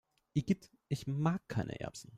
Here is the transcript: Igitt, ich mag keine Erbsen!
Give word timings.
Igitt, 0.33 0.71
ich 0.87 1.05
mag 1.05 1.47
keine 1.47 1.79
Erbsen! 1.79 2.09